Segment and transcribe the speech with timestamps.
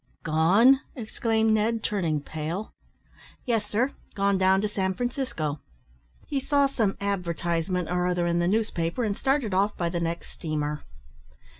[0.23, 2.73] "Gone!" exclaimed Ned, turning pale.
[3.45, 5.59] "Yes, sir; gone down to San Francisco.
[6.25, 10.31] He saw some advertisement or other in the newspaper, and started off by the next
[10.31, 10.83] steamer."